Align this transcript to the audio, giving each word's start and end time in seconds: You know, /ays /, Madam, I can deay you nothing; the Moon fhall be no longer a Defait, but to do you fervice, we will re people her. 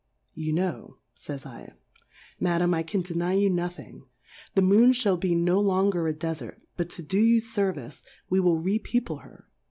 You 0.33 0.51
know, 0.53 0.97
/ays 1.15 1.43
/, 1.67 1.73
Madam, 2.39 2.73
I 2.73 2.81
can 2.81 3.03
deay 3.03 3.39
you 3.39 3.51
nothing; 3.51 4.07
the 4.55 4.63
Moon 4.63 4.93
fhall 4.93 5.19
be 5.19 5.35
no 5.35 5.59
longer 5.59 6.07
a 6.07 6.13
Defait, 6.15 6.57
but 6.75 6.89
to 6.89 7.03
do 7.03 7.19
you 7.19 7.39
fervice, 7.39 8.03
we 8.27 8.39
will 8.39 8.57
re 8.57 8.79
people 8.79 9.17
her. 9.17 9.47